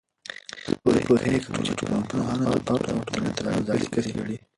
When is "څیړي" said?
4.05-4.37